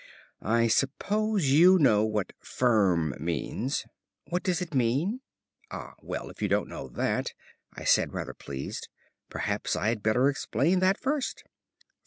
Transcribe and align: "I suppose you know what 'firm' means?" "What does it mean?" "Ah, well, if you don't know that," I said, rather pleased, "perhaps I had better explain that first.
"I 0.41 0.67
suppose 0.67 1.51
you 1.51 1.77
know 1.77 2.03
what 2.03 2.33
'firm' 2.39 3.13
means?" 3.19 3.85
"What 4.31 4.41
does 4.41 4.59
it 4.59 4.73
mean?" 4.73 5.21
"Ah, 5.69 5.93
well, 6.01 6.31
if 6.31 6.41
you 6.41 6.47
don't 6.47 6.67
know 6.67 6.87
that," 6.89 7.33
I 7.75 7.83
said, 7.83 8.11
rather 8.11 8.33
pleased, 8.33 8.89
"perhaps 9.29 9.75
I 9.75 9.89
had 9.89 10.01
better 10.01 10.27
explain 10.27 10.79
that 10.79 10.99
first. 10.99 11.43